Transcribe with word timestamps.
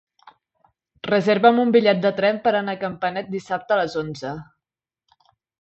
Reserva'm 1.07 1.61
un 1.65 1.73
bitllet 1.75 2.01
de 2.07 2.11
tren 2.21 2.41
per 2.47 2.55
anar 2.61 2.77
a 2.79 2.81
Campanet 2.87 3.31
dissabte 3.37 3.77
a 3.77 3.81
les 3.85 4.03
onze. 4.05 4.33